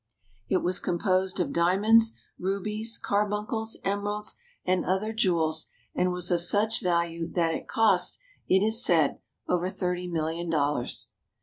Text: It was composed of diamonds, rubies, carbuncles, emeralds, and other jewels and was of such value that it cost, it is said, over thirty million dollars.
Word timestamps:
It 0.49 0.63
was 0.63 0.79
composed 0.79 1.39
of 1.39 1.53
diamonds, 1.53 2.13
rubies, 2.39 2.97
carbuncles, 2.97 3.77
emeralds, 3.83 4.33
and 4.65 4.83
other 4.83 5.13
jewels 5.13 5.67
and 5.93 6.11
was 6.11 6.31
of 6.31 6.41
such 6.41 6.81
value 6.81 7.27
that 7.33 7.53
it 7.53 7.67
cost, 7.67 8.17
it 8.47 8.63
is 8.65 8.83
said, 8.83 9.19
over 9.47 9.69
thirty 9.69 10.07
million 10.07 10.49
dollars. 10.49 11.11